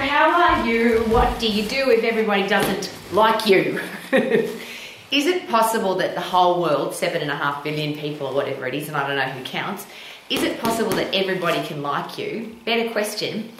How 0.00 0.30
are 0.30 0.66
you? 0.66 1.00
What 1.08 1.38
do 1.38 1.46
you 1.46 1.68
do 1.68 1.90
if 1.90 2.02
everybody 2.02 2.46
doesn't 2.48 2.90
like 3.12 3.46
you? 3.46 3.80
is 4.12 5.26
it 5.26 5.48
possible 5.48 5.96
that 5.96 6.14
the 6.14 6.20
whole 6.20 6.62
world, 6.62 6.94
seven 6.94 7.20
and 7.20 7.30
a 7.30 7.36
half 7.36 7.62
billion 7.62 7.98
people 7.98 8.28
or 8.28 8.34
whatever 8.34 8.66
it 8.66 8.74
is, 8.74 8.88
and 8.88 8.96
I 8.96 9.06
don't 9.06 9.16
know 9.16 9.32
who 9.32 9.44
counts, 9.44 9.86
is 10.30 10.42
it 10.42 10.60
possible 10.60 10.92
that 10.92 11.14
everybody 11.14 11.62
can 11.66 11.82
like 11.82 12.16
you? 12.16 12.56
Better 12.64 12.90
question, 12.90 13.52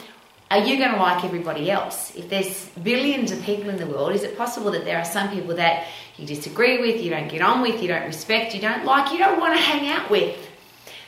are 0.49 0.59
you 0.59 0.77
going 0.77 0.91
to 0.91 0.97
like 0.97 1.23
everybody 1.23 1.69
else? 1.69 2.15
If 2.15 2.29
there's 2.29 2.69
billions 2.81 3.31
of 3.31 3.41
people 3.43 3.69
in 3.69 3.77
the 3.77 3.87
world, 3.87 4.13
is 4.13 4.23
it 4.23 4.37
possible 4.37 4.71
that 4.71 4.85
there 4.85 4.97
are 4.97 5.05
some 5.05 5.29
people 5.29 5.55
that 5.55 5.87
you 6.17 6.25
disagree 6.25 6.79
with, 6.79 7.01
you 7.01 7.09
don't 7.09 7.27
get 7.27 7.41
on 7.41 7.61
with, 7.61 7.81
you 7.81 7.87
don't 7.87 8.05
respect, 8.05 8.55
you 8.55 8.61
don't 8.61 8.85
like, 8.85 9.11
you 9.11 9.19
don't 9.19 9.39
want 9.39 9.55
to 9.55 9.61
hang 9.61 9.87
out 9.89 10.09
with? 10.09 10.35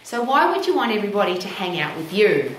So, 0.04 0.22
why 0.22 0.56
would 0.56 0.68
you 0.68 0.76
want 0.76 0.92
everybody 0.92 1.38
to 1.38 1.48
hang 1.48 1.80
out 1.80 1.98
with 1.98 2.14
you? 2.14 2.56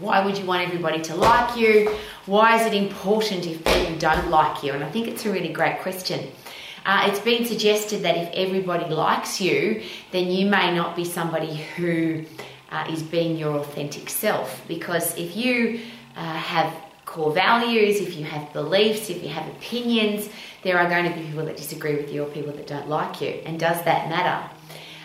Why 0.00 0.24
would 0.24 0.38
you 0.38 0.46
want 0.46 0.66
everybody 0.66 1.02
to 1.02 1.14
like 1.14 1.58
you? 1.58 1.94
Why 2.24 2.58
is 2.58 2.66
it 2.66 2.74
important 2.74 3.46
if 3.46 3.62
people 3.62 3.98
don't 3.98 4.30
like 4.30 4.62
you? 4.62 4.72
And 4.72 4.82
I 4.82 4.90
think 4.90 5.08
it's 5.08 5.26
a 5.26 5.30
really 5.30 5.52
great 5.52 5.80
question. 5.80 6.30
Uh, 6.86 7.06
it's 7.08 7.20
been 7.20 7.44
suggested 7.44 8.02
that 8.02 8.16
if 8.16 8.30
everybody 8.32 8.86
likes 8.92 9.42
you, 9.42 9.82
then 10.12 10.30
you 10.30 10.46
may 10.46 10.74
not 10.74 10.96
be 10.96 11.04
somebody 11.04 11.54
who 11.76 12.24
uh, 12.70 12.86
is 12.90 13.02
being 13.02 13.36
your 13.36 13.58
authentic 13.58 14.08
self. 14.08 14.62
Because 14.66 15.16
if 15.18 15.36
you 15.36 15.80
uh, 16.16 16.32
have 16.32 16.74
core 17.04 17.32
values, 17.32 18.00
if 18.00 18.16
you 18.16 18.24
have 18.24 18.50
beliefs, 18.54 19.10
if 19.10 19.22
you 19.22 19.28
have 19.28 19.46
opinions, 19.48 20.30
there 20.62 20.78
are 20.78 20.88
going 20.88 21.10
to 21.10 21.14
be 21.14 21.26
people 21.26 21.44
that 21.44 21.58
disagree 21.58 21.96
with 21.96 22.10
you 22.10 22.22
or 22.24 22.30
people 22.30 22.52
that 22.52 22.66
don't 22.66 22.88
like 22.88 23.20
you. 23.20 23.28
And 23.44 23.60
does 23.60 23.84
that 23.84 24.08
matter? 24.08 24.48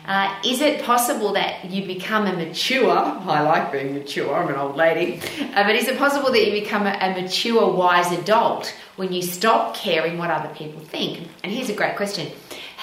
Uh, 0.08 0.40
is 0.46 0.62
it 0.62 0.84
possible 0.84 1.34
that 1.34 1.66
you 1.66 1.86
become 1.86 2.28
a 2.28 2.34
mature? 2.34 2.92
I 2.96 3.42
like 3.42 3.72
being 3.72 3.94
mature, 3.94 4.36
I'm 4.36 4.50
an 4.50 4.56
old 4.56 4.76
lady. 4.76 5.20
Uh, 5.40 5.64
but 5.64 5.76
is 5.76 5.88
it 5.88 5.98
possible 5.98 6.32
that 6.32 6.46
you 6.46 6.52
become 6.52 6.86
a, 6.86 6.98
a, 7.02 7.22
mature, 7.22 7.72
wise 7.74 8.12
adult 8.12 8.76
when 8.98 9.12
you 9.12 9.22
stop 9.22 9.76
caring 9.76 10.18
what 10.18 10.30
other 10.30 10.54
people 10.54 10.80
think? 10.82 11.28
And 11.44 11.52
here's 11.52 11.70
a 11.70 11.76
great 11.76 11.96
question 11.96 12.32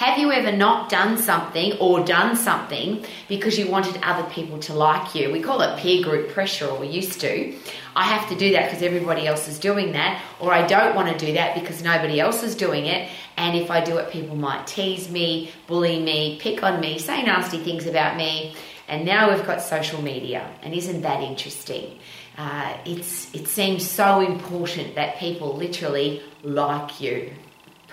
Have 0.03 0.19
you 0.19 0.33
ever 0.33 0.51
not 0.51 0.89
done 0.89 1.17
something 1.17 1.77
or 1.79 2.03
done 2.03 2.35
something 2.35 3.05
because 3.29 3.57
you 3.57 3.69
wanted 3.69 4.01
other 4.03 4.29
people 4.31 4.59
to 4.59 4.73
like 4.73 5.15
you? 5.15 5.31
We 5.31 5.41
call 5.41 5.61
it 5.61 5.79
peer 5.79 6.03
group 6.03 6.31
pressure, 6.31 6.67
or 6.67 6.77
we 6.77 6.87
used 6.87 7.21
to. 7.21 7.55
I 7.95 8.03
have 8.03 8.27
to 8.27 8.35
do 8.35 8.51
that 8.51 8.65
because 8.65 8.83
everybody 8.83 9.25
else 9.25 9.47
is 9.47 9.57
doing 9.57 9.93
that, 9.93 10.21
or 10.41 10.53
I 10.53 10.67
don't 10.67 10.93
want 10.93 11.17
to 11.17 11.25
do 11.25 11.31
that 11.35 11.55
because 11.55 11.81
nobody 11.81 12.19
else 12.19 12.43
is 12.43 12.53
doing 12.53 12.85
it. 12.85 13.09
And 13.37 13.57
if 13.57 13.71
I 13.71 13.81
do 13.81 13.95
it, 13.95 14.11
people 14.11 14.35
might 14.35 14.67
tease 14.67 15.09
me, 15.09 15.53
bully 15.67 16.01
me, 16.01 16.37
pick 16.37 16.63
on 16.63 16.81
me, 16.81 16.99
say 16.99 17.23
nasty 17.23 17.59
things 17.59 17.87
about 17.87 18.17
me. 18.17 18.55
And 18.89 19.05
now 19.05 19.33
we've 19.33 19.47
got 19.47 19.61
social 19.61 20.01
media, 20.01 20.45
and 20.63 20.73
isn't 20.73 21.03
that 21.03 21.23
interesting? 21.23 21.97
Uh, 22.37 22.75
it's 22.85 23.33
it 23.33 23.47
seems 23.47 23.89
so 23.89 24.19
important 24.19 24.95
that 24.95 25.15
people 25.15 25.55
literally 25.55 26.21
like 26.43 26.99
you. 26.99 27.31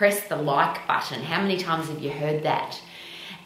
Press 0.01 0.29
the 0.29 0.37
like 0.37 0.87
button. 0.89 1.23
How 1.23 1.43
many 1.43 1.59
times 1.59 1.89
have 1.91 2.01
you 2.01 2.09
heard 2.09 2.45
that? 2.45 2.81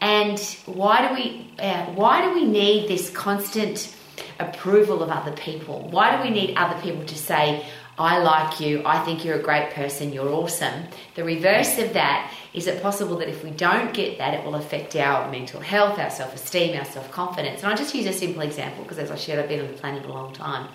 And 0.01 0.39
why 0.67 1.09
do 1.09 1.13
we 1.13 1.51
uh, 1.59 1.87
why 1.87 2.25
do 2.25 2.33
we 2.33 2.45
need 2.45 2.89
this 2.89 3.11
constant 3.11 3.93
approval 4.39 5.03
of 5.03 5.11
other 5.11 5.33
people? 5.33 5.89
Why 5.91 6.17
do 6.17 6.23
we 6.23 6.31
need 6.31 6.55
other 6.57 6.81
people 6.81 7.05
to 7.07 7.19
say, 7.19 7.67
I 7.99 8.19
like 8.19 8.61
you, 8.61 8.83
I 8.87 9.05
think 9.05 9.25
you're 9.25 9.41
a 9.41 9.43
great 9.43 9.71
person, 9.71 10.13
you're 10.13 10.29
awesome? 10.29 10.85
The 11.17 11.25
reverse 11.25 11.77
of 11.79 11.93
that 11.95 12.33
is 12.53 12.69
it 12.69 12.81
possible 12.81 13.17
that 13.17 13.29
if 13.29 13.43
we 13.43 13.51
don't 13.51 13.93
get 13.93 14.19
that, 14.19 14.35
it 14.35 14.45
will 14.45 14.55
affect 14.55 14.95
our 14.95 15.29
mental 15.33 15.59
health, 15.59 15.99
our 15.99 16.11
self 16.11 16.37
esteem, 16.37 16.79
our 16.79 16.85
self 16.85 17.11
confidence? 17.11 17.65
And 17.65 17.73
I 17.73 17.75
just 17.75 17.97
use 17.97 18.07
a 18.07 18.13
simple 18.13 18.43
example 18.43 18.85
because, 18.85 18.99
as 18.99 19.11
I 19.11 19.17
shared, 19.17 19.41
I've 19.41 19.49
been 19.49 19.63
on 19.63 19.73
the 19.73 19.73
planet 19.73 20.07
a 20.07 20.09
long 20.09 20.33
time. 20.33 20.69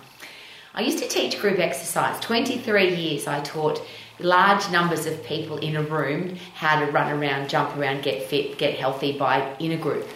I 0.74 0.82
used 0.82 0.98
to 0.98 1.08
teach 1.08 1.40
group 1.40 1.58
exercise. 1.58 2.20
23 2.20 2.94
years 2.94 3.26
I 3.26 3.40
taught 3.40 3.82
large 4.22 4.70
numbers 4.70 5.06
of 5.06 5.22
people 5.24 5.56
in 5.58 5.76
a 5.76 5.82
room 5.82 6.36
how 6.54 6.80
to 6.80 6.90
run 6.90 7.12
around, 7.12 7.48
jump 7.48 7.76
around, 7.76 8.02
get 8.02 8.22
fit, 8.24 8.58
get 8.58 8.78
healthy 8.78 9.16
by 9.16 9.56
in 9.58 9.72
a 9.72 9.76
group. 9.76 10.08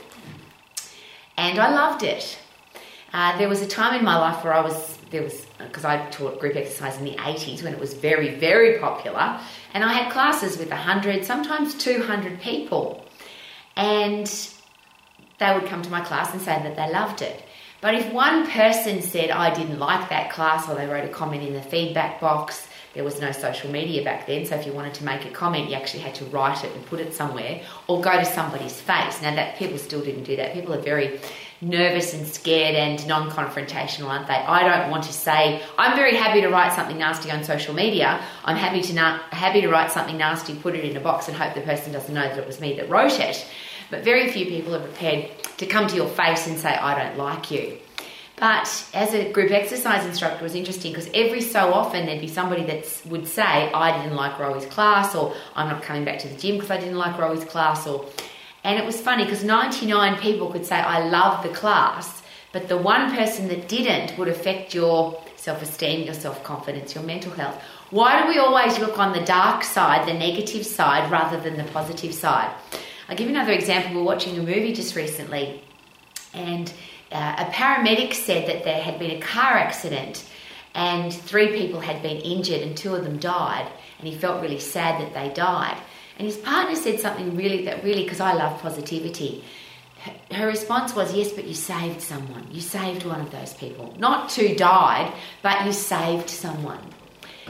And 1.37 1.59
I 1.59 1.73
loved 1.75 2.03
it. 2.03 2.39
Uh, 3.13 3.37
there 3.39 3.49
was 3.49 3.63
a 3.63 3.67
time 3.67 3.99
in 3.99 4.05
my 4.05 4.17
life 4.17 4.43
where 4.43 4.53
I 4.53 4.61
was, 4.61 4.99
there 5.11 5.23
was, 5.23 5.47
because 5.59 5.85
I 5.85 6.09
taught 6.11 6.41
group 6.41 6.57
exercise 6.57 6.99
in 6.99 7.05
the 7.05 7.15
80s 7.15 7.63
when 7.63 7.73
it 7.73 7.79
was 7.79 7.95
very, 7.95 8.35
very 8.35 8.79
popular, 8.79 9.39
and 9.73 9.85
I 9.85 9.93
had 9.93 10.13
classes 10.13 10.59
with 10.59 10.71
100, 10.71 11.25
sometimes 11.25 11.75
200 11.77 12.41
people. 12.41 13.05
And 13.77 14.27
they 15.39 15.53
would 15.53 15.67
come 15.67 15.83
to 15.83 15.91
my 15.91 16.01
class 16.01 16.33
and 16.33 16.41
say 16.41 16.61
that 16.63 16.77
they 16.77 16.91
loved 16.93 17.23
it. 17.23 17.43
But 17.81 17.95
if 17.95 18.13
one 18.13 18.51
person 18.51 19.03
said, 19.03 19.31
I 19.31 19.53
didn't 19.55 19.79
like 19.79 20.09
that 20.09 20.31
class, 20.31 20.69
or 20.69 20.75
they 20.75 20.87
wrote 20.87 21.05
a 21.05 21.13
comment 21.13 21.43
in 21.43 21.53
the 21.53 21.63
feedback 21.63 22.21
box, 22.21 22.67
there 22.95 23.05
was 23.05 23.21
no 23.21 23.33
social 23.33 23.71
media 23.71 24.03
back 24.05 24.27
then, 24.27 24.47
so 24.47 24.55
if 24.57 24.67
you 24.67 24.73
wanted 24.73 24.95
to 24.95 25.05
make 25.05 25.25
a 25.25 25.31
comment, 25.31 25.69
you 25.69 25.75
actually 25.75 26.03
had 26.03 26.15
to 26.17 26.25
write 26.27 26.65
it 26.65 26.73
and 26.75 26.87
put 26.87 27.01
it 27.01 27.13
somewhere, 27.13 27.61
or 27.89 28.01
go 28.01 28.13
to 28.13 28.25
somebody's 28.25 28.81
face. 28.81 29.21
Now 29.21 29.35
that 29.35 29.57
people 29.57 29.79
still 29.79 30.01
didn't 30.01 30.25
do 30.25 30.37
that. 30.37 30.53
People 30.55 30.75
are 30.75 30.81
very 30.81 31.21
nervous 31.61 32.15
and 32.15 32.27
scared 32.27 32.75
and 32.75 33.07
non 33.07 33.31
confrontational, 33.31 34.09
aren't 34.09 34.27
they? 34.27 34.35
I 34.35 34.63
don't 34.63 34.91
want 34.91 35.05
to 35.05 35.13
say, 35.13 35.63
I'm 35.79 35.97
very 35.97 36.15
happy 36.15 36.41
to 36.41 36.49
write 36.49 36.73
something 36.73 36.99
nasty 36.99 37.31
on 37.31 37.43
social 37.45 37.75
media. 37.75 38.25
I'm 38.45 38.57
happy 38.57 38.83
to, 38.83 38.93
na- 38.95 39.19
happy 39.31 39.61
to 39.61 39.69
write 39.69 39.91
something 39.91 40.17
nasty, 40.17 40.55
put 40.55 40.75
it 40.75 40.85
in 40.85 40.97
a 40.97 41.01
box, 41.01 41.29
and 41.29 41.37
hope 41.37 41.55
the 41.55 41.63
person 41.63 41.93
doesn't 41.93 42.15
know 42.15 42.29
that 42.29 42.39
it 42.39 42.47
was 42.47 42.61
me 42.61 42.75
that 42.77 42.89
wrote 42.89 43.19
it. 43.19 43.47
But 43.91 44.05
very 44.05 44.31
few 44.31 44.47
people 44.47 44.75
are 44.75 44.81
prepared 44.81 45.31
to 45.59 45.67
come 45.67 45.87
to 45.89 45.97
your 45.97 46.09
face 46.09 46.47
and 46.47 46.59
say, 46.59 46.71
I 46.71 47.03
don't 47.03 47.19
like 47.19 47.51
you. 47.51 47.79
But 48.37 48.91
as 48.93 49.15
a 49.15 49.31
group 49.31 49.53
exercise 49.53 50.05
instructor, 50.05 50.41
it 50.41 50.43
was 50.43 50.57
interesting 50.57 50.93
because 50.93 51.09
every 51.15 51.41
so 51.41 51.73
often 51.73 52.07
there'd 52.07 52.21
be 52.21 52.29
somebody 52.29 52.65
that 52.65 52.85
would 53.07 53.29
say, 53.29 53.43
I 53.43 53.97
didn't 54.03 54.17
like 54.17 54.39
Rowie's 54.39 54.67
class, 54.67 55.15
or 55.15 55.35
I'm 55.55 55.69
not 55.69 55.83
coming 55.83 56.05
back 56.05 56.19
to 56.21 56.29
the 56.29 56.37
gym 56.37 56.57
because 56.57 56.71
I 56.71 56.79
didn't 56.79 56.99
like 56.99 57.17
Rowie's 57.17 57.45
class, 57.45 57.87
or 57.87 58.07
and 58.65 58.79
it 58.79 58.85
was 58.85 59.01
funny 59.01 59.25
because 59.25 59.45
99 59.45 60.19
people 60.21 60.51
could 60.51 60.67
say, 60.67 60.77
I 60.77 61.07
love 61.09 61.43
the 61.43 61.51
class, 61.51 62.23
but 62.53 62.69
the 62.69 62.79
one 62.79 63.15
person 63.15 63.47
that 63.49 63.69
didn't 63.69 64.19
would 64.19 64.29
affect 64.29 64.75
your 64.75 65.23
self 65.37 65.63
esteem, 65.63 66.05
your 66.05 66.15
self 66.15 66.43
confidence, 66.43 66.95
your 66.95 67.05
mental 67.05 67.33
health. 67.33 67.63
Why 67.91 68.23
do 68.23 68.29
we 68.29 68.39
always 68.39 68.79
look 68.81 68.99
on 68.99 69.13
the 69.13 69.25
dark 69.25 69.63
side, 69.63 70.09
the 70.09 70.15
negative 70.15 70.67
side, 70.67 71.09
rather 71.11 71.39
than 71.39 71.57
the 71.57 71.71
positive 71.71 72.15
side? 72.15 72.53
I'll 73.09 73.17
give 73.17 73.29
you 73.29 73.35
another 73.35 73.53
example. 73.53 73.93
We 73.93 73.99
we're 73.99 74.05
watching 74.05 74.37
a 74.39 74.43
movie 74.43 74.73
just 74.73 74.97
recently, 74.97 75.63
and 76.33 76.73
uh, 77.13 77.37
a 77.39 77.45
paramedic 77.53 78.15
said 78.15 78.49
that 78.49 78.65
there 78.65 78.83
had 78.83 78.99
been 78.99 79.13
a 79.13 79.21
car 79.21 79.53
accident 79.53 80.25
and 80.75 81.13
three 81.13 81.57
people 81.57 81.81
had 81.81 82.03
been 82.03 82.19
injured 82.19 82.61
and 82.61 82.77
two 82.77 82.95
of 82.95 83.05
them 83.05 83.19
died, 83.19 83.71
and 83.99 84.09
he 84.09 84.15
felt 84.15 84.43
really 84.43 84.59
sad 84.59 85.01
that 85.01 85.15
they 85.15 85.33
died. 85.33 85.77
And 86.19 86.27
his 86.27 86.37
partner 86.37 86.75
said 86.75 87.01
something 87.01 87.37
really 87.37 87.65
that 87.65 87.85
really, 87.85 88.03
because 88.03 88.21
I 88.21 88.35
love 88.35 88.61
positivity. 88.61 89.45
Her 90.33 90.47
response 90.47 90.95
was, 90.95 91.15
Yes, 91.15 91.33
but 91.33 91.45
you 91.45 91.55
saved 91.55 92.01
someone. 92.03 92.47
You 92.51 92.61
saved 92.61 93.07
one 93.07 93.21
of 93.21 93.31
those 93.31 93.55
people. 93.55 93.95
Not 93.99 94.29
two 94.29 94.55
died, 94.55 95.13
but 95.43 95.65
you 95.65 95.73
saved 95.73 96.29
someone. 96.29 96.81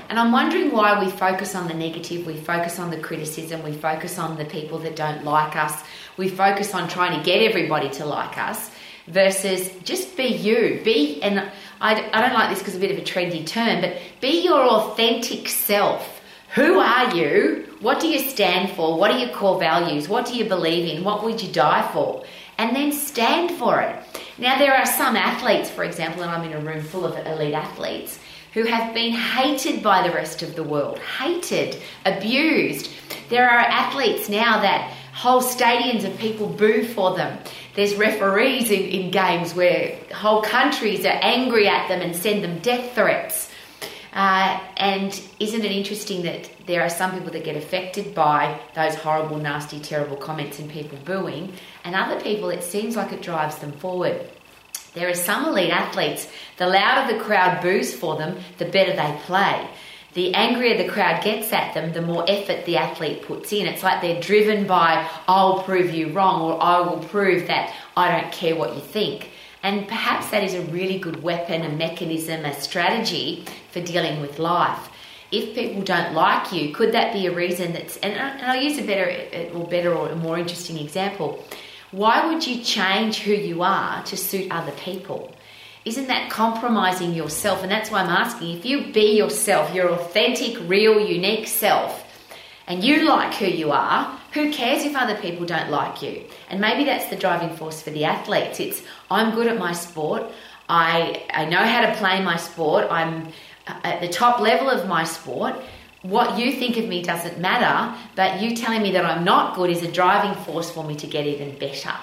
And 0.09 0.19
I'm 0.19 0.32
wondering 0.32 0.70
why 0.70 1.03
we 1.03 1.10
focus 1.10 1.54
on 1.54 1.66
the 1.66 1.75
negative, 1.75 2.26
we 2.26 2.37
focus 2.37 2.78
on 2.78 2.91
the 2.91 2.98
criticism, 2.98 3.62
we 3.62 3.72
focus 3.72 4.19
on 4.19 4.37
the 4.37 4.44
people 4.44 4.78
that 4.81 4.97
don't 4.97 5.25
like 5.25 5.56
us, 5.56 5.82
we 6.16 6.28
focus 6.28 6.75
on 6.75 6.88
trying 6.88 7.19
to 7.19 7.25
get 7.25 7.43
everybody 7.43 7.88
to 7.91 8.04
like 8.04 8.37
us 8.37 8.70
versus 9.06 9.70
just 9.84 10.16
be 10.16 10.26
you. 10.26 10.81
Be, 10.84 11.22
and 11.22 11.41
I, 11.81 12.09
I 12.12 12.20
don't 12.20 12.34
like 12.34 12.50
this 12.50 12.59
because 12.59 12.75
it's 12.75 12.84
a 12.84 12.87
bit 12.87 12.97
of 12.97 12.98
a 12.98 13.06
trendy 13.06 13.47
term, 13.47 13.81
but 13.81 13.97
be 14.20 14.44
your 14.44 14.62
authentic 14.65 15.48
self 15.48 16.15
who 16.54 16.78
are 16.78 17.12
you? 17.16 17.66
What 17.81 17.98
do 17.98 18.06
you 18.06 18.20
stand 18.20 18.70
for? 18.76 18.97
What 18.97 19.10
are 19.10 19.19
your 19.19 19.31
core 19.31 19.59
values? 19.59 20.09
What 20.09 20.25
do 20.25 20.37
you 20.37 20.44
believe 20.44 20.88
in? 20.88 21.03
What 21.03 21.25
would 21.25 21.43
you 21.43 21.53
die 21.53 21.91
for? 21.93 22.22
And 22.59 22.76
then 22.76 22.93
stand 22.93 23.59
for 23.59 23.81
it. 23.81 23.97
Now, 24.38 24.56
there 24.56 24.72
are 24.72 24.87
some 24.87 25.16
athletes, 25.16 25.69
for 25.69 25.82
example, 25.82 26.22
and 26.22 26.31
I'm 26.31 26.48
in 26.48 26.53
a 26.53 26.60
room 26.60 26.81
full 26.81 27.04
of 27.04 27.26
elite 27.26 27.54
athletes, 27.54 28.20
who 28.53 28.62
have 28.67 28.94
been 28.94 29.11
hated 29.11 29.82
by 29.82 30.06
the 30.06 30.14
rest 30.14 30.43
of 30.43 30.55
the 30.55 30.62
world, 30.62 31.00
hated, 31.00 31.76
abused. 32.05 32.88
There 33.31 33.50
are 33.50 33.58
athletes 33.58 34.28
now 34.28 34.61
that 34.61 34.96
whole 35.14 35.40
stadiums 35.40 36.05
of 36.05 36.19
people 36.19 36.49
boo 36.49 36.84
for 36.84 37.16
them. 37.16 37.38
There's 37.76 37.94
referees 37.94 38.70
in, 38.70 38.82
in 38.82 39.11
games 39.12 39.55
where 39.55 39.96
whole 40.12 40.43
countries 40.43 41.06
are 41.06 41.19
angry 41.22 41.69
at 41.69 41.88
them 41.88 42.00
and 42.00 42.14
send 42.14 42.43
them 42.43 42.58
death 42.58 42.94
threats. 42.94 43.50
Uh, 44.12 44.61
and 44.76 45.20
isn't 45.40 45.64
it 45.64 45.72
interesting 45.72 46.22
that 46.22 46.50
there 46.66 46.82
are 46.82 46.88
some 46.88 47.12
people 47.12 47.32
that 47.32 47.44
get 47.44 47.56
affected 47.56 48.14
by 48.14 48.61
those 48.75 48.94
horrible, 48.94 49.38
nasty, 49.38 49.78
terrible 49.81 50.16
comments 50.16 50.58
and 50.58 50.69
people 50.70 50.99
booing, 51.05 51.52
and 51.84 51.94
other 51.94 52.20
people 52.20 52.49
it 52.50 52.62
seems 52.62 52.96
like 52.96 53.12
it 53.12 53.22
drives 53.22 53.58
them 53.58 53.72
forward. 53.72 54.28
There 54.94 55.08
are 55.08 55.14
some 55.14 55.46
elite 55.46 55.70
athletes, 55.70 56.28
the 56.56 56.69
louder 56.69 57.12
the 57.12 57.22
crowd 57.22 57.61
boos 57.61 57.93
for 57.93 58.16
them, 58.16 58.38
the 58.58 58.66
better 58.66 58.94
they 58.94 59.19
play. 59.25 59.69
The 60.14 60.32
angrier 60.32 60.76
the 60.76 60.88
crowd 60.88 61.25
gets 61.25 61.52
at 61.52 61.75
them, 61.75 61.93
the 61.93 62.00
more 62.00 62.25
effort 62.28 62.64
the 62.64 62.76
athlete 62.76 63.22
puts 63.22 63.52
in. 63.52 63.66
It's 63.66 63.82
like 63.82 64.00
they're 64.00 64.20
driven 64.20 64.64
by, 64.66 65.08
I'll 65.26 65.64
prove 65.64 65.93
you 65.93 66.12
wrong, 66.12 66.40
or 66.40 66.62
I 66.62 66.81
will 66.81 67.00
prove 67.00 67.49
that 67.49 67.75
I 67.96 68.20
don't 68.20 68.32
care 68.32 68.55
what 68.55 68.75
you 68.76 68.81
think. 68.81 69.31
And 69.64 69.88
perhaps 69.88 70.31
that 70.31 70.44
is 70.44 70.55
a 70.55 70.62
really 70.62 70.99
good 70.99 71.22
weapon, 71.22 71.62
a 71.62 71.69
mechanism, 71.69 72.44
a 72.44 72.55
strategy 72.55 73.44
for 73.72 73.81
dealing 73.81 74.20
with 74.20 74.38
life. 74.38 74.88
If 75.32 75.56
people 75.56 75.82
don't 75.82 76.14
like 76.14 76.52
you, 76.52 76.72
could 76.72 76.93
that 76.93 77.12
be 77.12 77.26
a 77.26 77.34
reason 77.34 77.72
that's, 77.72 77.96
and, 77.96 78.16
I'll 78.43 78.62
use 78.62 78.78
a 78.78 78.84
better 78.84 79.50
or 79.52 79.66
better 79.66 79.93
or 79.93 80.11
a 80.11 80.16
more 80.16 80.38
interesting 80.38 80.78
example. 80.78 81.44
Why 81.90 82.26
would 82.32 82.46
you 82.46 82.62
change 82.62 83.19
who 83.20 83.32
you 83.32 83.62
are 83.62 84.05
to 84.05 84.16
suit 84.16 84.52
other 84.52 84.72
people? 84.72 85.33
Isn't 85.84 86.08
that 86.08 86.31
compromising 86.31 87.12
yourself? 87.12 87.62
And 87.62 87.70
that's 87.70 87.90
why 87.90 88.00
I'm 88.00 88.08
asking 88.08 88.56
if 88.56 88.64
you 88.64 88.92
be 88.92 89.16
yourself, 89.16 89.75
your 89.75 89.90
authentic, 89.90 90.56
real, 90.66 90.98
unique 90.98 91.46
self, 91.46 92.00
and 92.66 92.82
you 92.82 93.06
like 93.06 93.34
who 93.34 93.46
you 93.46 93.70
are, 93.70 94.19
who 94.32 94.50
cares 94.50 94.84
if 94.84 94.96
other 94.96 95.16
people 95.16 95.44
don't 95.44 95.70
like 95.70 96.02
you? 96.02 96.25
And 96.48 96.58
maybe 96.60 96.84
that's 96.84 97.10
the 97.10 97.16
driving 97.16 97.54
force 97.54 97.82
for 97.82 97.90
the 97.90 98.04
athletes. 98.04 98.60
It's 98.60 98.82
I'm 99.10 99.34
good 99.34 99.46
at 99.46 99.58
my 99.58 99.72
sport. 99.72 100.25
I 100.70 101.22
I 101.31 101.44
know 101.44 101.62
how 101.62 101.82
to 101.82 101.94
play 101.96 102.22
my 102.22 102.37
sport. 102.37 102.87
I'm 102.90 103.28
at 103.66 104.00
the 104.00 104.08
top 104.08 104.40
level 104.40 104.70
of 104.70 104.88
my 104.88 105.04
sport. 105.04 105.54
What 106.00 106.38
you 106.38 106.52
think 106.52 106.76
of 106.78 106.87
me 106.87 107.02
doesn't 107.02 107.38
matter, 107.38 107.94
but 108.14 108.40
you 108.40 108.56
telling 108.56 108.82
me 108.82 108.92
that 108.92 109.04
I'm 109.04 109.25
not 109.25 109.54
good 109.54 109.70
is 109.70 109.82
a 109.82 109.90
driving 109.90 110.34
force 110.44 110.70
for 110.70 110.84
me 110.84 110.96
to 110.96 111.06
get 111.06 111.26
even 111.26 111.58
better. 111.58 111.94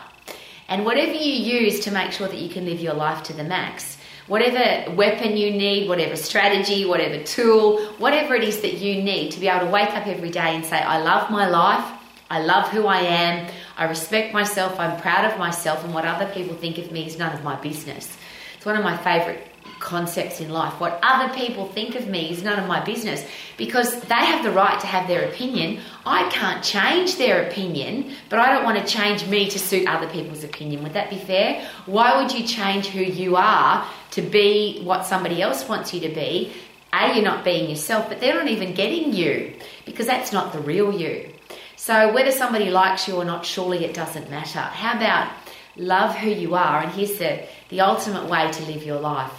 And 0.71 0.85
whatever 0.85 1.11
you 1.11 1.33
use 1.33 1.81
to 1.81 1.91
make 1.91 2.13
sure 2.13 2.29
that 2.29 2.37
you 2.37 2.47
can 2.47 2.63
live 2.63 2.79
your 2.79 2.93
life 2.93 3.23
to 3.23 3.33
the 3.33 3.43
max, 3.43 3.97
whatever 4.27 4.89
weapon 4.95 5.35
you 5.35 5.51
need, 5.51 5.89
whatever 5.89 6.15
strategy, 6.15 6.85
whatever 6.85 7.21
tool, 7.21 7.85
whatever 7.97 8.35
it 8.35 8.43
is 8.45 8.61
that 8.61 8.75
you 8.75 9.03
need 9.03 9.31
to 9.31 9.41
be 9.41 9.49
able 9.49 9.65
to 9.65 9.71
wake 9.71 9.89
up 9.89 10.07
every 10.07 10.29
day 10.29 10.55
and 10.55 10.63
say, 10.63 10.77
I 10.77 11.01
love 11.01 11.29
my 11.29 11.45
life, 11.49 11.85
I 12.29 12.41
love 12.41 12.69
who 12.69 12.87
I 12.87 13.01
am, 13.01 13.51
I 13.75 13.83
respect 13.83 14.33
myself, 14.33 14.79
I'm 14.79 14.97
proud 15.01 15.29
of 15.29 15.37
myself, 15.37 15.83
and 15.83 15.93
what 15.93 16.05
other 16.05 16.31
people 16.33 16.55
think 16.55 16.77
of 16.77 16.89
me 16.89 17.05
is 17.05 17.17
none 17.17 17.33
of 17.33 17.43
my 17.43 17.57
business. 17.57 18.17
It's 18.55 18.65
one 18.65 18.77
of 18.77 18.83
my 18.85 18.95
favorite 18.95 19.50
concepts 19.81 20.39
in 20.39 20.49
life. 20.49 20.79
What 20.79 20.99
other 21.03 21.33
people 21.33 21.67
think 21.67 21.95
of 21.95 22.07
me 22.07 22.31
is 22.31 22.43
none 22.43 22.59
of 22.59 22.67
my 22.67 22.83
business 22.83 23.25
because 23.57 23.99
they 24.01 24.15
have 24.15 24.43
the 24.43 24.51
right 24.51 24.79
to 24.79 24.87
have 24.87 25.07
their 25.07 25.27
opinion. 25.27 25.81
I 26.05 26.29
can't 26.29 26.63
change 26.63 27.17
their 27.17 27.47
opinion, 27.47 28.13
but 28.29 28.39
I 28.39 28.53
don't 28.53 28.63
want 28.63 28.77
to 28.77 28.85
change 28.85 29.27
me 29.27 29.49
to 29.49 29.59
suit 29.59 29.87
other 29.87 30.07
people's 30.07 30.43
opinion. 30.43 30.83
Would 30.83 30.93
that 30.93 31.09
be 31.09 31.17
fair? 31.17 31.67
Why 31.85 32.21
would 32.21 32.31
you 32.31 32.45
change 32.45 32.87
who 32.87 33.01
you 33.01 33.35
are 33.35 33.85
to 34.11 34.21
be 34.21 34.81
what 34.83 35.05
somebody 35.05 35.41
else 35.41 35.67
wants 35.67 35.93
you 35.93 35.99
to 36.01 36.09
be? 36.09 36.53
A, 36.93 37.13
you're 37.13 37.23
not 37.23 37.43
being 37.43 37.69
yourself, 37.69 38.09
but 38.09 38.19
they're 38.19 38.35
not 38.35 38.49
even 38.49 38.73
getting 38.73 39.13
you 39.13 39.53
because 39.85 40.07
that's 40.07 40.31
not 40.31 40.53
the 40.53 40.59
real 40.59 40.91
you. 40.93 41.29
So, 41.77 42.13
whether 42.13 42.31
somebody 42.31 42.69
likes 42.69 43.07
you 43.07 43.15
or 43.15 43.25
not, 43.25 43.45
surely 43.45 43.85
it 43.85 43.93
doesn't 43.93 44.29
matter. 44.29 44.59
How 44.59 44.97
about 44.97 45.31
love 45.77 46.15
who 46.15 46.29
you 46.29 46.53
are? 46.53 46.81
And 46.81 46.91
here's 46.91 47.17
the, 47.17 47.43
the 47.69 47.81
ultimate 47.81 48.29
way 48.29 48.51
to 48.51 48.63
live 48.65 48.83
your 48.83 48.99
life 48.99 49.31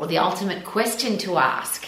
or 0.00 0.06
the 0.06 0.18
ultimate 0.18 0.64
question 0.64 1.18
to 1.18 1.36
ask 1.36 1.86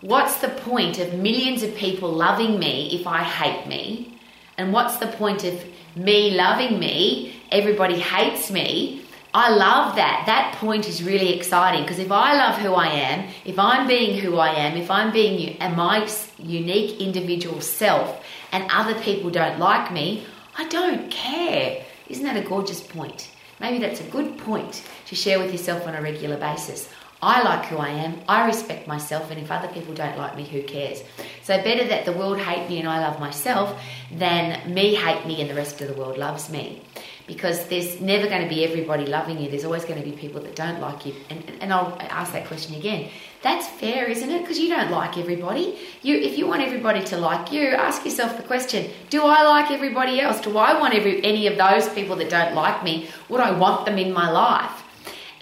What's 0.00 0.36
the 0.38 0.48
point 0.48 0.98
of 0.98 1.14
millions 1.14 1.62
of 1.62 1.74
people 1.76 2.10
loving 2.10 2.58
me 2.58 2.98
if 2.98 3.06
I 3.06 3.22
hate 3.22 3.66
me? 3.66 4.18
And 4.58 4.70
what's 4.70 4.98
the 4.98 5.06
point 5.06 5.44
of 5.44 5.64
me 5.96 6.32
loving 6.32 6.78
me? 6.78 7.34
Everybody 7.50 7.98
hates 7.98 8.50
me. 8.50 9.02
I 9.32 9.48
love 9.48 9.96
that. 9.96 10.24
That 10.26 10.56
point 10.56 10.86
is 10.88 11.02
really 11.02 11.32
exciting 11.32 11.82
because 11.82 11.98
if 11.98 12.12
I 12.12 12.34
love 12.34 12.60
who 12.60 12.74
I 12.74 12.88
am, 12.88 13.30
if 13.46 13.58
I'm 13.58 13.86
being 13.86 14.20
who 14.20 14.36
I 14.36 14.50
am, 14.50 14.76
if 14.76 14.90
I'm 14.90 15.10
being 15.10 15.56
my 15.58 16.06
unique 16.38 17.00
individual 17.00 17.62
self 17.62 18.22
and 18.52 18.70
other 18.70 19.00
people 19.00 19.30
don't 19.30 19.58
like 19.58 19.90
me, 19.90 20.26
I 20.56 20.68
don't 20.68 21.10
care. 21.10 21.82
Isn't 22.08 22.24
that 22.24 22.36
a 22.36 22.46
gorgeous 22.46 22.82
point? 22.82 23.30
Maybe 23.58 23.78
that's 23.78 24.00
a 24.00 24.10
good 24.10 24.36
point 24.36 24.84
to 25.06 25.14
share 25.14 25.38
with 25.38 25.50
yourself 25.50 25.86
on 25.86 25.94
a 25.94 26.02
regular 26.02 26.36
basis. 26.36 26.90
I 27.24 27.42
like 27.42 27.64
who 27.64 27.78
I 27.78 27.88
am, 27.88 28.20
I 28.28 28.44
respect 28.44 28.86
myself, 28.86 29.30
and 29.30 29.40
if 29.40 29.50
other 29.50 29.68
people 29.68 29.94
don't 29.94 30.18
like 30.18 30.36
me, 30.36 30.44
who 30.44 30.62
cares? 30.62 31.02
So, 31.42 31.56
better 31.56 31.88
that 31.88 32.04
the 32.04 32.12
world 32.12 32.38
hate 32.38 32.68
me 32.68 32.78
and 32.80 32.86
I 32.86 33.00
love 33.00 33.18
myself 33.18 33.80
than 34.12 34.74
me 34.74 34.94
hate 34.94 35.26
me 35.26 35.40
and 35.40 35.48
the 35.48 35.54
rest 35.54 35.80
of 35.80 35.88
the 35.88 35.94
world 35.94 36.18
loves 36.18 36.50
me. 36.50 36.82
Because 37.26 37.66
there's 37.68 37.98
never 38.02 38.26
going 38.28 38.42
to 38.42 38.48
be 38.54 38.62
everybody 38.62 39.06
loving 39.06 39.40
you, 39.40 39.48
there's 39.48 39.64
always 39.64 39.86
going 39.86 39.98
to 39.98 40.04
be 40.04 40.14
people 40.14 40.42
that 40.42 40.54
don't 40.54 40.80
like 40.80 41.06
you. 41.06 41.14
And, 41.30 41.42
and 41.62 41.72
I'll 41.72 41.96
ask 41.98 42.34
that 42.34 42.46
question 42.46 42.74
again. 42.74 43.08
That's 43.40 43.66
fair, 43.66 44.04
isn't 44.04 44.30
it? 44.30 44.42
Because 44.42 44.58
you 44.58 44.68
don't 44.68 44.90
like 44.90 45.16
everybody. 45.16 45.78
You, 46.02 46.16
if 46.16 46.36
you 46.36 46.46
want 46.46 46.60
everybody 46.60 47.02
to 47.04 47.16
like 47.16 47.50
you, 47.50 47.68
ask 47.68 48.04
yourself 48.04 48.36
the 48.36 48.42
question 48.42 48.90
Do 49.08 49.22
I 49.24 49.42
like 49.44 49.70
everybody 49.70 50.20
else? 50.20 50.42
Do 50.42 50.58
I 50.58 50.78
want 50.78 50.92
every, 50.92 51.24
any 51.24 51.46
of 51.46 51.56
those 51.56 51.88
people 51.88 52.16
that 52.16 52.28
don't 52.28 52.54
like 52.54 52.84
me? 52.84 53.08
Would 53.30 53.40
I 53.40 53.52
want 53.52 53.86
them 53.86 53.96
in 53.96 54.12
my 54.12 54.30
life? 54.30 54.83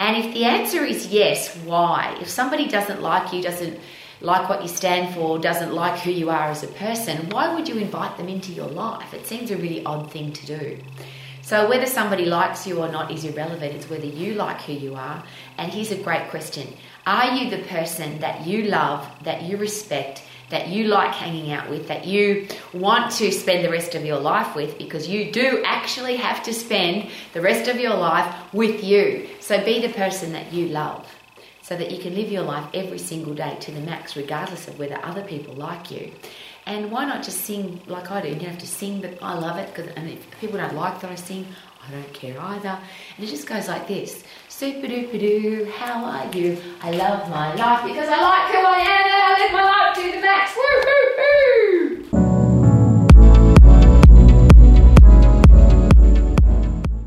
And 0.03 0.17
if 0.17 0.33
the 0.33 0.43
answer 0.43 0.83
is 0.83 1.07
yes, 1.07 1.55
why? 1.59 2.17
If 2.19 2.27
somebody 2.27 2.67
doesn't 2.67 3.01
like 3.01 3.31
you, 3.31 3.41
doesn't 3.41 3.79
like 4.19 4.49
what 4.49 4.61
you 4.61 4.67
stand 4.67 5.15
for, 5.15 5.39
doesn't 5.39 5.71
like 5.71 5.97
who 6.01 6.11
you 6.11 6.29
are 6.29 6.51
as 6.51 6.61
a 6.61 6.67
person, 6.67 7.29
why 7.29 7.55
would 7.55 7.69
you 7.69 7.77
invite 7.77 8.17
them 8.17 8.27
into 8.27 8.51
your 8.51 8.67
life? 8.67 9.13
It 9.13 9.25
seems 9.25 9.49
a 9.49 9.55
really 9.55 9.81
odd 9.85 10.11
thing 10.11 10.33
to 10.33 10.45
do. 10.45 10.77
So, 11.41 11.69
whether 11.69 11.85
somebody 11.85 12.25
likes 12.25 12.67
you 12.67 12.79
or 12.79 12.91
not 12.91 13.11
is 13.11 13.23
irrelevant. 13.23 13.75
It's 13.75 13.89
whether 13.89 14.05
you 14.05 14.33
like 14.33 14.59
who 14.63 14.73
you 14.73 14.95
are. 14.95 15.23
And 15.57 15.71
here's 15.71 15.91
a 15.91 16.03
great 16.03 16.27
question 16.29 16.67
Are 17.07 17.37
you 17.37 17.49
the 17.49 17.63
person 17.63 18.19
that 18.19 18.45
you 18.45 18.63
love, 18.63 19.07
that 19.23 19.43
you 19.43 19.55
respect, 19.55 20.21
that 20.53 20.67
you 20.67 20.85
like 20.85 21.13
hanging 21.13 21.51
out 21.51 21.67
with, 21.69 21.87
that 21.87 22.05
you 22.05 22.47
want 22.73 23.11
to 23.11 23.31
spend 23.31 23.65
the 23.65 23.69
rest 23.69 23.95
of 23.95 24.05
your 24.05 24.19
life 24.19 24.55
with, 24.55 24.77
because 24.77 25.07
you 25.07 25.31
do 25.31 25.63
actually 25.65 26.15
have 26.15 26.43
to 26.43 26.53
spend 26.53 27.09
the 27.33 27.41
rest 27.41 27.67
of 27.67 27.79
your 27.79 27.95
life 27.95 28.53
with 28.53 28.83
you. 28.83 29.27
So 29.39 29.63
be 29.65 29.81
the 29.81 29.91
person 29.93 30.31
that 30.33 30.53
you 30.53 30.67
love 30.67 31.07
so 31.63 31.75
that 31.75 31.91
you 31.91 31.97
can 31.97 32.13
live 32.13 32.31
your 32.31 32.43
life 32.43 32.69
every 32.73 32.99
single 32.99 33.33
day 33.33 33.57
to 33.61 33.71
the 33.71 33.79
max, 33.79 34.15
regardless 34.15 34.67
of 34.67 34.77
whether 34.77 34.99
other 35.03 35.23
people 35.23 35.55
like 35.55 35.89
you. 35.89 36.11
And 36.65 36.91
why 36.91 37.05
not 37.05 37.23
just 37.23 37.39
sing 37.41 37.81
like 37.87 38.09
I 38.09 38.21
do? 38.21 38.29
You 38.29 38.35
don't 38.35 38.49
have 38.49 38.59
to 38.59 38.67
sing, 38.67 39.01
but 39.01 39.21
I 39.21 39.37
love 39.37 39.57
it 39.57 39.73
because 39.73 39.91
and 39.95 40.09
if 40.09 40.25
people 40.39 40.57
don't 40.57 40.75
like 40.75 41.01
that 41.01 41.11
I 41.11 41.15
sing, 41.15 41.45
I 41.85 41.91
don't 41.91 42.13
care 42.13 42.39
either. 42.39 42.77
And 43.17 43.25
it 43.25 43.29
just 43.29 43.47
goes 43.47 43.67
like 43.67 43.87
this 43.87 44.23
Super 44.47 44.87
duper 44.87 45.19
doo, 45.19 45.71
how 45.77 46.05
are 46.05 46.33
you? 46.35 46.57
I 46.81 46.91
love 46.91 47.29
my 47.29 47.53
life 47.55 47.85
because 47.85 48.07
I 48.07 48.21
like 48.21 48.55
who 48.55 48.61
I 48.65 48.79
am 48.79 49.05
and 49.05 49.21
I 49.21 49.39
live 49.39 49.51
my 49.51 49.63
life 49.63 49.95
to 49.95 50.11
the 50.11 50.21
max. 50.21 50.55
Woo! 50.55 51.82